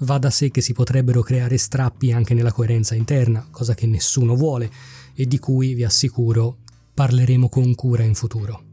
Va 0.00 0.18
da 0.18 0.30
sé 0.30 0.50
che 0.50 0.60
si 0.60 0.72
potrebbero 0.72 1.22
creare 1.22 1.56
strappi 1.56 2.12
anche 2.12 2.34
nella 2.34 2.52
coerenza 2.52 2.94
interna, 2.94 3.46
cosa 3.50 3.74
che 3.74 3.86
nessuno 3.86 4.34
vuole 4.34 4.70
e 5.14 5.26
di 5.26 5.38
cui, 5.38 5.74
vi 5.74 5.84
assicuro, 5.84 6.58
parleremo 6.94 7.48
con 7.48 7.74
cura 7.74 8.02
in 8.02 8.14
futuro. 8.14 8.64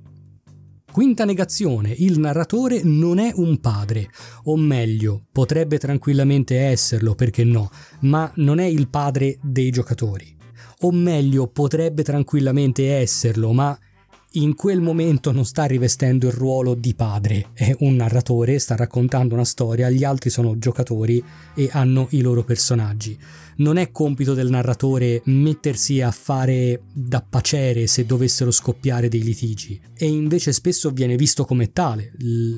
Quinta 0.92 1.24
negazione, 1.24 1.94
il 1.96 2.18
narratore 2.20 2.82
non 2.84 3.20
è 3.20 3.32
un 3.36 3.60
padre, 3.60 4.10
o 4.46 4.58
meglio, 4.58 5.26
potrebbe 5.32 5.78
tranquillamente 5.78 6.58
esserlo, 6.58 7.14
perché 7.14 7.44
no, 7.44 7.70
ma 8.02 8.32
non 8.38 8.58
è 8.58 8.66
il 8.66 8.90
padre 8.90 9.38
dei 9.44 9.70
giocatori. 9.70 10.36
O 10.80 10.92
meglio, 10.92 11.48
potrebbe 11.48 12.04
tranquillamente 12.04 12.96
esserlo, 12.96 13.54
ma 13.54 13.78
in 14.34 14.54
quel 14.54 14.80
momento 14.80 15.32
non 15.32 15.44
sta 15.44 15.66
rivestendo 15.66 16.28
il 16.28 16.34
ruolo 16.34 16.76
di 16.76 16.94
padre, 16.94 17.48
è 17.54 17.76
un 17.80 17.96
narratore, 17.96 18.60
sta 18.60 18.76
raccontando 18.76 19.34
una 19.34 19.44
storia, 19.44 19.90
gli 19.90 20.04
altri 20.04 20.30
sono 20.30 20.60
giocatori 20.60 21.24
e 21.56 21.70
hanno 21.72 22.06
i 22.12 22.22
loro 22.22 22.44
personaggi. 22.44 23.18
Non 23.58 23.78
è 23.78 23.90
compito 23.92 24.36
del 24.36 24.52
narratore 24.52 25.24
mettersi 25.26 26.02
a 26.02 26.12
fare 26.12 26.84
da 26.94 27.26
pacere 27.28 27.88
se 27.88 28.06
dovessero 28.06 28.52
scoppiare 28.52 29.10
dei 29.10 29.24
litigi 29.24 29.82
e 29.98 30.06
invece 30.06 30.54
spesso 30.54 30.92
viene 30.92 31.16
visto 31.16 31.44
come 31.44 31.74
tale, 31.74 32.14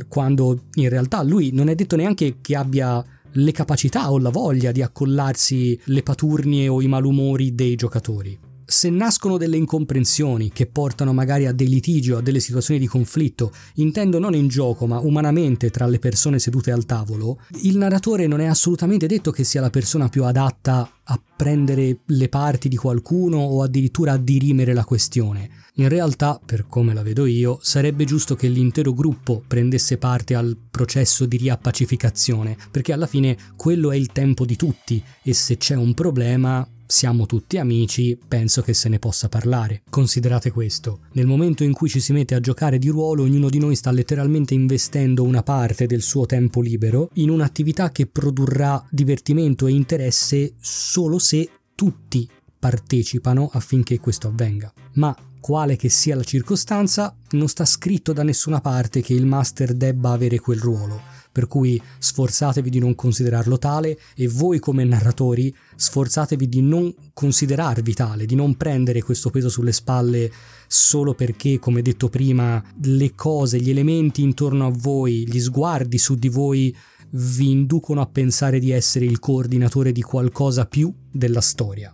quando 0.10 0.66
in 0.74 0.90
realtà 0.90 1.24
lui 1.24 1.52
non 1.54 1.70
è 1.70 1.76
detto 1.76 1.96
neanche 1.96 2.40
che 2.42 2.56
abbia 2.56 3.04
le 3.36 3.52
capacità 3.54 4.12
o 4.12 4.20
la 4.20 4.30
voglia 4.30 4.74
di 4.74 4.82
accollarsi 4.82 5.80
le 5.86 6.04
paturnie 6.04 6.68
o 6.68 6.82
i 6.82 6.88
malumori 6.88 7.56
dei 7.56 7.76
giocatori 7.76 8.50
se 8.72 8.90
nascono 8.90 9.38
delle 9.38 9.58
incomprensioni 9.58 10.50
che 10.52 10.66
portano 10.66 11.12
magari 11.12 11.46
a 11.46 11.52
dei 11.52 11.68
litigi 11.68 12.12
o 12.12 12.18
a 12.18 12.22
delle 12.22 12.40
situazioni 12.40 12.80
di 12.80 12.88
conflitto, 12.88 13.52
intendo 13.76 14.18
non 14.18 14.34
in 14.34 14.48
gioco 14.48 14.88
ma 14.88 14.98
umanamente 15.00 15.70
tra 15.70 15.86
le 15.86 16.00
persone 16.00 16.40
sedute 16.40 16.72
al 16.72 16.86
tavolo, 16.86 17.42
il 17.64 17.78
narratore 17.78 18.28
non 18.28 18.40
è 18.40 18.46
assolutamente 18.46 19.08
detto 19.08 19.32
che 19.32 19.44
sia 19.44 19.60
la 19.60 19.70
persona 19.70 20.08
più 20.08 20.24
adatta 20.24 20.90
a 21.04 21.22
prendere 21.36 22.00
le 22.06 22.30
parti 22.30 22.70
di 22.70 22.78
qualcuno 22.78 23.40
o 23.40 23.62
addirittura 23.62 24.14
a 24.14 24.18
dirimere 24.18 24.74
la 24.74 24.86
questione. 24.86 25.50
In 25.76 25.90
realtà, 25.90 26.40
per 26.44 26.66
come 26.68 26.94
la 26.94 27.02
vedo 27.02 27.26
io, 27.26 27.60
sarebbe 27.62 28.06
giusto 28.06 28.36
che 28.36 28.48
l'intero 28.48 28.94
gruppo 28.94 29.44
prendesse 29.46 29.98
parte 29.98 30.34
al 30.34 30.58
processo 30.70 31.26
di 31.26 31.36
riappacificazione, 31.38 32.56
perché 32.70 32.94
alla 32.94 33.08
fine 33.08 33.38
quello 33.58 33.92
è 33.92 33.98
il 33.98 34.12
tempo 34.14 34.46
di 34.46 34.56
tutti 34.56 35.04
e 35.24 35.34
se 35.34 35.58
c'è 35.58 35.76
un 35.76 35.94
problema 35.94 36.66
siamo 36.92 37.26
tutti 37.26 37.58
amici, 37.58 38.20
penso 38.28 38.62
che 38.62 38.74
se 38.74 38.90
ne 38.90 39.00
possa 39.00 39.30
parlare. 39.30 39.84
Considerate 39.90 40.52
questo, 40.52 41.00
nel 41.14 41.26
momento 41.26 41.64
in 41.64 41.72
cui 41.72 41.88
ci 41.88 42.02
si 42.02 42.12
mette 42.12 42.36
a 42.36 42.42
giocare 42.42 42.78
di 42.78 42.90
ruolo, 42.90 43.24
ognuno 43.24 43.50
di 43.50 43.60
noi 43.60 43.76
sta 43.76 43.92
letteralmente 43.92 44.54
investendo 44.54 45.24
una 45.24 45.42
parte 45.42 45.86
del 45.86 46.02
suo 46.02 46.26
tempo 46.26 46.62
libero 46.62 47.10
in 47.14 47.30
un'attività 47.30 47.92
che 47.92 48.08
produrrà 48.08 48.86
divertimento 48.92 49.68
e 49.68 49.72
interesse 49.72 50.54
solo 50.60 51.18
se 51.18 51.50
tutti 51.74 52.28
partecipano 52.60 53.50
affinché 53.54 53.98
questo 54.00 54.28
avvenga. 54.28 54.72
Ma 54.96 55.16
quale 55.40 55.78
che 55.78 55.88
sia 55.88 56.16
la 56.16 56.24
circostanza, 56.24 57.16
non 57.32 57.48
sta 57.48 57.64
scritto 57.64 58.12
da 58.12 58.24
nessuna 58.24 58.60
parte 58.60 59.02
che 59.02 59.14
il 59.14 59.26
master 59.26 59.74
debba 59.74 60.12
avere 60.12 60.40
quel 60.40 60.60
ruolo 60.60 61.21
per 61.32 61.48
cui 61.48 61.82
sforzatevi 62.00 62.70
di 62.70 62.80
non 62.80 62.96
considerarlo 62.96 63.58
tale 63.58 63.98
e 64.16 64.28
voi 64.28 64.60
come 64.60 64.84
narratori 64.84 65.56
sforzatevi 65.76 66.50
di 66.50 66.62
non 66.62 66.94
considerarvi 67.14 67.94
tale, 67.94 68.26
di 68.26 68.36
non 68.36 68.56
prendere 68.56 69.02
questo 69.02 69.30
peso 69.30 69.50
sulle 69.50 69.72
spalle 69.72 70.32
solo 70.68 71.14
perché, 71.14 71.60
come 71.60 71.82
detto 71.82 72.10
prima, 72.10 72.62
le 72.84 73.14
cose, 73.16 73.60
gli 73.60 73.70
elementi 73.70 74.22
intorno 74.22 74.68
a 74.68 74.74
voi, 74.74 75.28
gli 75.28 75.40
sguardi 75.40 75.98
su 75.98 76.16
di 76.16 76.30
voi 76.30 76.76
vi 77.14 77.52
inducono 77.52 78.02
a 78.02 78.08
pensare 78.08 78.60
di 78.60 78.72
essere 78.72 79.06
il 79.06 79.20
coordinatore 79.20 79.92
di 79.92 80.02
qualcosa 80.02 80.66
più 80.66 80.94
della 81.12 81.42
storia. 81.42 81.94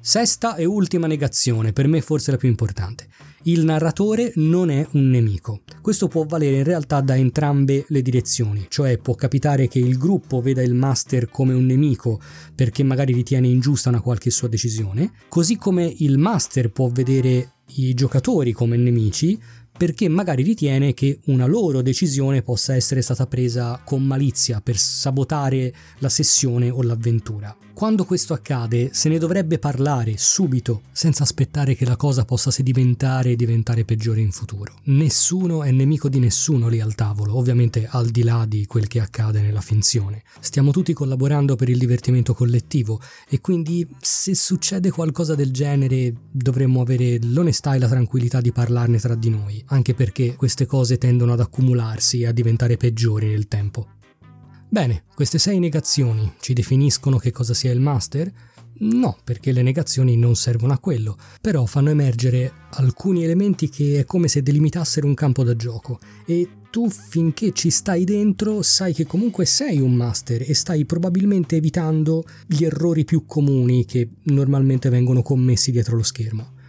Sesta 0.00 0.56
e 0.56 0.64
ultima 0.64 1.06
negazione, 1.06 1.72
per 1.72 1.86
me 1.86 2.00
forse 2.00 2.32
la 2.32 2.36
più 2.36 2.48
importante 2.48 3.08
il 3.44 3.64
narratore 3.64 4.32
non 4.36 4.70
è 4.70 4.86
un 4.92 5.10
nemico. 5.10 5.62
Questo 5.80 6.08
può 6.08 6.24
valere 6.24 6.58
in 6.58 6.64
realtà 6.64 7.00
da 7.00 7.16
entrambe 7.16 7.84
le 7.88 8.02
direzioni, 8.02 8.66
cioè 8.68 8.98
può 8.98 9.14
capitare 9.14 9.68
che 9.68 9.78
il 9.78 9.98
gruppo 9.98 10.40
veda 10.40 10.62
il 10.62 10.74
master 10.74 11.28
come 11.28 11.52
un 11.54 11.66
nemico 11.66 12.20
perché 12.54 12.82
magari 12.82 13.12
ritiene 13.12 13.48
ingiusta 13.48 13.88
una 13.88 14.00
qualche 14.00 14.30
sua 14.30 14.48
decisione, 14.48 15.12
così 15.28 15.56
come 15.56 15.92
il 15.98 16.18
master 16.18 16.70
può 16.70 16.88
vedere 16.88 17.54
i 17.76 17.94
giocatori 17.94 18.52
come 18.52 18.76
nemici 18.76 19.40
perché 19.76 20.08
magari 20.08 20.42
ritiene 20.42 20.94
che 20.94 21.18
una 21.26 21.46
loro 21.46 21.82
decisione 21.82 22.42
possa 22.42 22.74
essere 22.74 23.00
stata 23.00 23.26
presa 23.26 23.80
con 23.84 24.02
malizia 24.02 24.60
per 24.60 24.76
sabotare 24.76 25.74
la 25.98 26.08
sessione 26.08 26.70
o 26.70 26.82
l'avventura. 26.82 27.56
Quando 27.74 28.04
questo 28.04 28.34
accade 28.34 28.90
se 28.92 29.08
ne 29.08 29.18
dovrebbe 29.18 29.58
parlare 29.58 30.14
subito, 30.16 30.82
senza 30.92 31.24
aspettare 31.24 31.74
che 31.74 31.84
la 31.84 31.96
cosa 31.96 32.24
possa 32.24 32.50
sedimentare 32.50 33.30
e 33.30 33.36
diventare 33.36 33.84
peggiore 33.84 34.20
in 34.20 34.30
futuro. 34.30 34.74
Nessuno 34.84 35.64
è 35.64 35.70
nemico 35.72 36.08
di 36.08 36.20
nessuno 36.20 36.68
lì 36.68 36.80
al 36.80 36.94
tavolo, 36.94 37.36
ovviamente 37.36 37.88
al 37.90 38.10
di 38.10 38.22
là 38.22 38.44
di 38.46 38.66
quel 38.66 38.86
che 38.86 39.00
accade 39.00 39.40
nella 39.40 39.62
finzione. 39.62 40.22
Stiamo 40.38 40.70
tutti 40.70 40.92
collaborando 40.92 41.56
per 41.56 41.70
il 41.70 41.78
divertimento 41.78 42.34
collettivo 42.34 43.00
e 43.28 43.40
quindi 43.40 43.88
se 44.00 44.34
succede 44.34 44.90
qualcosa 44.90 45.34
del 45.34 45.50
genere 45.50 46.14
dovremmo 46.30 46.82
avere 46.82 47.18
l'onestà 47.22 47.74
e 47.74 47.78
la 47.78 47.88
tranquillità 47.88 48.40
di 48.40 48.52
parlarne 48.52 48.98
tra 48.98 49.14
di 49.14 49.30
noi, 49.30 49.60
anche 49.68 49.94
perché 49.94 50.36
queste 50.36 50.66
cose 50.66 50.98
tendono 50.98 51.32
ad 51.32 51.40
accumularsi 51.40 52.20
e 52.20 52.26
a 52.26 52.32
diventare 52.32 52.76
peggiori 52.76 53.28
nel 53.28 53.48
tempo. 53.48 54.00
Bene, 54.72 55.02
queste 55.14 55.36
sei 55.36 55.58
negazioni 55.58 56.32
ci 56.40 56.54
definiscono 56.54 57.18
che 57.18 57.30
cosa 57.30 57.52
sia 57.52 57.70
il 57.72 57.78
master? 57.78 58.32
No, 58.78 59.18
perché 59.22 59.52
le 59.52 59.60
negazioni 59.60 60.16
non 60.16 60.34
servono 60.34 60.72
a 60.72 60.78
quello, 60.78 61.18
però 61.42 61.66
fanno 61.66 61.90
emergere 61.90 62.50
alcuni 62.70 63.22
elementi 63.22 63.68
che 63.68 63.98
è 63.98 64.04
come 64.06 64.28
se 64.28 64.42
delimitassero 64.42 65.06
un 65.06 65.12
campo 65.12 65.44
da 65.44 65.54
gioco 65.56 66.00
e 66.24 66.48
tu 66.70 66.88
finché 66.88 67.52
ci 67.52 67.68
stai 67.68 68.04
dentro 68.04 68.62
sai 68.62 68.94
che 68.94 69.04
comunque 69.04 69.44
sei 69.44 69.78
un 69.78 69.92
master 69.92 70.40
e 70.40 70.54
stai 70.54 70.86
probabilmente 70.86 71.56
evitando 71.56 72.24
gli 72.46 72.64
errori 72.64 73.04
più 73.04 73.26
comuni 73.26 73.84
che 73.84 74.08
normalmente 74.22 74.88
vengono 74.88 75.20
commessi 75.20 75.70
dietro 75.70 75.96
lo 75.96 76.02
schermo. 76.02 76.60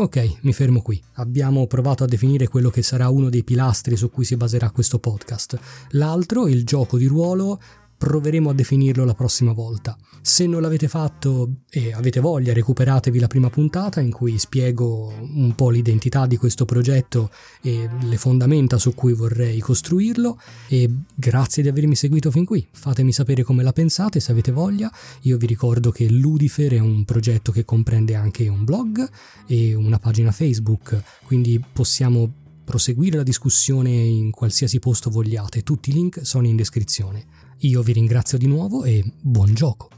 Ok, 0.00 0.42
mi 0.42 0.52
fermo 0.52 0.80
qui. 0.80 1.02
Abbiamo 1.14 1.66
provato 1.66 2.04
a 2.04 2.06
definire 2.06 2.46
quello 2.46 2.70
che 2.70 2.82
sarà 2.82 3.08
uno 3.08 3.28
dei 3.28 3.42
pilastri 3.42 3.96
su 3.96 4.12
cui 4.12 4.24
si 4.24 4.36
baserà 4.36 4.70
questo 4.70 5.00
podcast. 5.00 5.58
L'altro, 5.90 6.46
il 6.46 6.64
gioco 6.64 6.96
di 6.96 7.06
ruolo, 7.06 7.60
proveremo 7.98 8.50
a 8.50 8.54
definirlo 8.54 9.04
la 9.04 9.14
prossima 9.14 9.52
volta. 9.52 9.96
Se 10.22 10.46
non 10.46 10.62
l'avete 10.62 10.86
fatto 10.86 11.62
e 11.68 11.92
avete 11.92 12.20
voglia, 12.20 12.52
recuperatevi 12.52 13.18
la 13.18 13.26
prima 13.26 13.50
puntata 13.50 14.00
in 14.00 14.12
cui 14.12 14.38
spiego 14.38 15.12
un 15.20 15.52
po' 15.56 15.70
l'identità 15.70 16.26
di 16.26 16.36
questo 16.36 16.64
progetto 16.64 17.30
e 17.60 17.88
le 18.02 18.16
fondamenta 18.16 18.78
su 18.78 18.94
cui 18.94 19.14
vorrei 19.14 19.58
costruirlo 19.58 20.40
e 20.68 20.88
grazie 21.14 21.62
di 21.62 21.68
avermi 21.68 21.96
seguito 21.96 22.30
fin 22.30 22.44
qui. 22.44 22.66
Fatemi 22.70 23.12
sapere 23.12 23.42
come 23.42 23.64
la 23.64 23.72
pensate 23.72 24.20
se 24.20 24.30
avete 24.30 24.52
voglia. 24.52 24.92
Io 25.22 25.36
vi 25.36 25.46
ricordo 25.46 25.90
che 25.90 26.08
Ludifer 26.08 26.74
è 26.74 26.78
un 26.78 27.04
progetto 27.04 27.50
che 27.50 27.64
comprende 27.64 28.14
anche 28.14 28.46
un 28.46 28.64
blog 28.64 29.08
e 29.46 29.74
una 29.74 29.98
pagina 29.98 30.30
Facebook, 30.30 31.02
quindi 31.24 31.60
possiamo 31.72 32.32
proseguire 32.68 33.16
la 33.16 33.22
discussione 33.22 33.90
in 33.90 34.30
qualsiasi 34.30 34.78
posto 34.78 35.08
vogliate. 35.08 35.62
Tutti 35.62 35.88
i 35.88 35.94
link 35.94 36.20
sono 36.22 36.46
in 36.46 36.54
descrizione. 36.54 37.24
Io 37.62 37.82
vi 37.82 37.92
ringrazio 37.92 38.38
di 38.38 38.46
nuovo 38.46 38.84
e 38.84 39.02
buon 39.20 39.52
gioco! 39.52 39.97